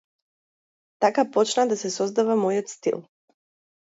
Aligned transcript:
Така 1.05 1.29
почна 1.35 1.67
да 1.73 1.79
се 1.81 1.93
создава 1.99 2.41
мојот 2.47 2.77
стил. 2.77 3.03